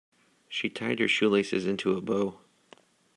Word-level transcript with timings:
She 0.49 0.67
tied 0.67 0.97
her 0.97 1.07
shoelaces 1.07 1.67
into 1.67 1.95
a 1.95 2.01
bow. 2.01 2.39